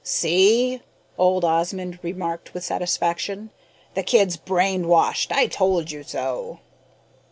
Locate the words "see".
0.03-0.81